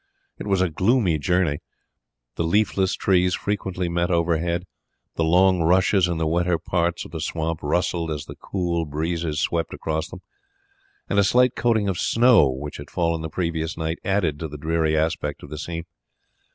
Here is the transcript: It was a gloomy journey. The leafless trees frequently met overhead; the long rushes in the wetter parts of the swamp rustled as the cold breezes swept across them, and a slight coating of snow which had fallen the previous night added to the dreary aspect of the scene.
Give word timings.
It 0.39 0.47
was 0.47 0.61
a 0.63 0.69
gloomy 0.71 1.19
journey. 1.19 1.59
The 2.33 2.43
leafless 2.43 2.95
trees 2.95 3.35
frequently 3.35 3.87
met 3.87 4.09
overhead; 4.09 4.65
the 5.15 5.23
long 5.23 5.61
rushes 5.61 6.07
in 6.07 6.17
the 6.17 6.25
wetter 6.25 6.57
parts 6.57 7.05
of 7.05 7.11
the 7.11 7.21
swamp 7.21 7.59
rustled 7.61 8.09
as 8.09 8.25
the 8.25 8.33
cold 8.35 8.89
breezes 8.89 9.39
swept 9.39 9.75
across 9.75 10.09
them, 10.09 10.21
and 11.07 11.19
a 11.19 11.23
slight 11.23 11.55
coating 11.55 11.87
of 11.87 11.99
snow 11.99 12.49
which 12.49 12.77
had 12.77 12.89
fallen 12.89 13.21
the 13.21 13.29
previous 13.29 13.77
night 13.77 13.99
added 14.03 14.39
to 14.39 14.47
the 14.47 14.57
dreary 14.57 14.97
aspect 14.97 15.43
of 15.43 15.51
the 15.51 15.59
scene. 15.59 15.83